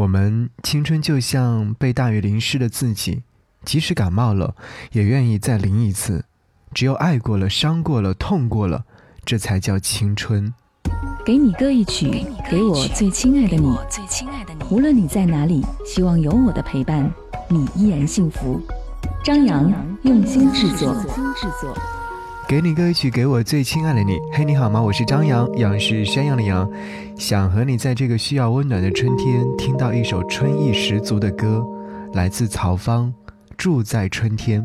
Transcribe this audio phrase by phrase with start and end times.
[0.00, 3.22] 我们青春就像被大雨淋湿的自己，
[3.66, 4.54] 即使感冒了，
[4.92, 6.24] 也愿意再淋一次。
[6.72, 8.86] 只有爱过了、伤过了、痛过了，
[9.26, 10.54] 这才叫青春。
[11.22, 13.76] 给你歌一曲，给我最亲爱的你。
[14.70, 17.12] 无论你在哪里，希望有我的陪伴，
[17.48, 18.58] 你依然幸福。
[19.22, 19.70] 张扬
[20.04, 20.96] 用心制作。
[22.50, 24.18] 给你歌曲，给我最亲爱的你。
[24.32, 24.82] 嘿，你好吗？
[24.82, 26.68] 我是张扬，杨是山羊的羊，
[27.16, 31.64] 想和你在这个需要温暖的春天，听到一首春意十足的歌，
[32.12, 33.14] 来自曹芳，
[33.56, 34.60] 《住在春天》。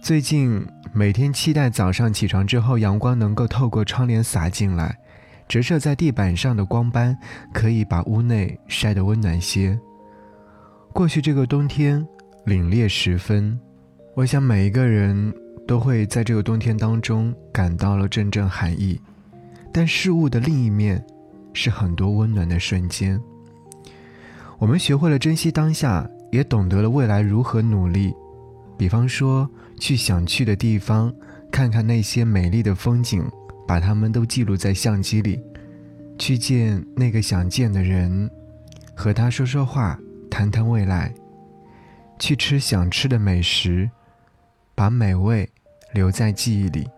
[0.00, 4.96] 最近每天期待早上起床之后，阳光能够透过窗帘洒进来，
[5.46, 7.14] 折射在地板上的光斑，
[7.52, 9.78] 可以把屋内晒得温暖些。
[10.94, 12.02] 过去这个冬天
[12.46, 13.60] 凛冽十分，
[14.14, 15.34] 我想每一个人。
[15.68, 18.98] 都会在这个冬天当中感到了阵阵寒意，
[19.70, 21.04] 但事物的另一面，
[21.52, 23.20] 是很多温暖的瞬间。
[24.58, 28.14] 我们学会了珍惜当下，也懂得了未来如何努力。
[28.78, 29.46] 比方说，
[29.78, 31.14] 去想去的地方，
[31.52, 33.22] 看看那些美丽的风景，
[33.66, 35.38] 把它们都记录在相机里；
[36.18, 38.30] 去见那个想见的人，
[38.94, 41.12] 和他说说话，谈谈未来；
[42.18, 43.90] 去吃想吃的美食，
[44.74, 45.46] 把美味。
[45.98, 46.88] 留在记忆里。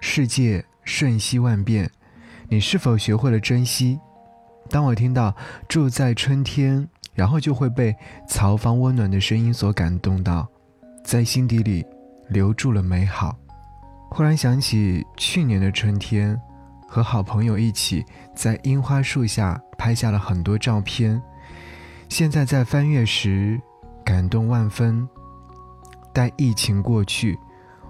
[0.00, 1.90] 世界瞬息万变，
[2.46, 3.98] 你是否学会了珍惜？
[4.68, 5.34] 当我听到
[5.66, 7.96] 住在春天，然后就会被
[8.28, 10.46] 曹芳温暖的声音所感动到，
[11.02, 11.86] 在心底里
[12.28, 13.34] 留住了美好。
[14.10, 16.38] 忽然想起去年的春天，
[16.86, 18.04] 和好朋友一起
[18.36, 21.18] 在樱花树下拍下了很多照片，
[22.10, 23.58] 现在在翻阅时，
[24.04, 25.08] 感动万分。
[26.18, 27.38] 待疫情过去，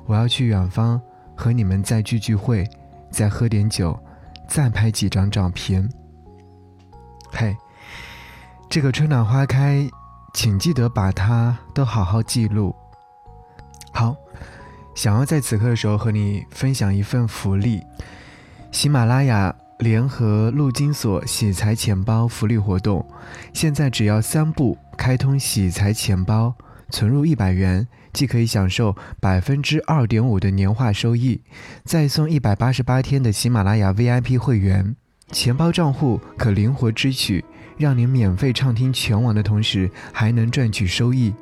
[0.05, 1.01] 我要去远方
[1.35, 2.69] 和你们再聚聚会，
[3.11, 3.99] 再喝点酒，
[4.47, 5.89] 再拍几张照片。
[7.33, 7.57] 嘿，
[8.69, 9.89] 这个春暖花开，
[10.35, 12.77] 请记得把它都好好记录。
[13.95, 14.15] 好，
[14.95, 17.83] 想要在此刻的时候和你分享一份福利：
[18.71, 23.03] 喜马拉雅联合陆金所喜财钱包福利活动，
[23.55, 26.55] 现在只要三步开通喜财钱包。
[26.91, 31.41] 存入一百元，即可以享受百分之二点五的年化收益，
[31.85, 34.97] 再送一百八十八天的喜马拉雅 VIP 会员，
[35.33, 37.45] 钱包账户可灵活支取，
[37.77, 41.33] 让您免费畅听全网的同时，还能赚取收益。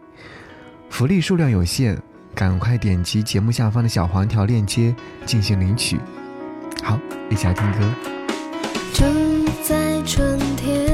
[0.90, 1.96] 福利数量有限，
[2.34, 5.98] 赶快点击节目下方的小黄条链接进行领取。
[6.82, 6.98] 好，
[7.30, 7.94] 一起来听歌。
[8.92, 10.85] 正在春天。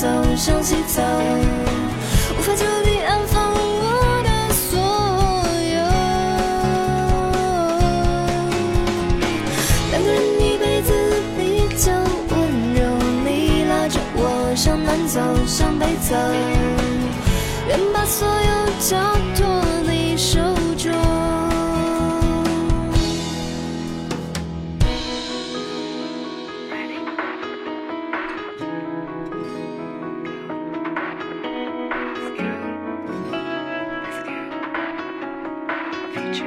[0.00, 1.02] 走向西走，
[2.38, 4.78] 无法就地安放我的所
[5.74, 5.76] 有。
[9.90, 10.92] 两个人一辈子
[11.36, 11.90] 比较
[12.30, 12.38] 温
[12.74, 12.78] 柔，
[13.24, 16.14] 你拉着我向南走，向北走，
[17.66, 18.96] 愿把所有交
[19.34, 19.48] 托
[36.32, 36.44] 住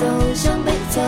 [0.00, 0.98] 走向北走，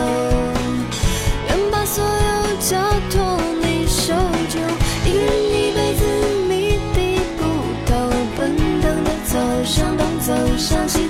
[1.48, 2.76] 愿把所有交
[3.08, 4.12] 托你手
[4.50, 4.60] 中，
[5.06, 6.04] 愿一辈子
[6.46, 7.42] 谜底不
[7.90, 7.90] 透，
[8.36, 11.01] 奔腾的走向东，走向西。